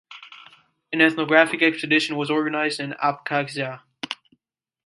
An 0.91 0.99
ethnographic 0.99 1.61
expedition 1.61 2.15
was 2.17 2.31
organized 2.31 2.79
in 2.79 2.93
Abkhazia. 2.93 3.81